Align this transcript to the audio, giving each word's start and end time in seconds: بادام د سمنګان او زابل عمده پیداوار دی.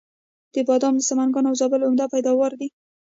بادام 0.67 0.95
د 0.97 1.01
سمنګان 1.09 1.45
او 1.49 1.55
زابل 1.61 1.81
عمده 1.87 2.05
پیداوار 2.13 2.51
دی. 2.59 2.67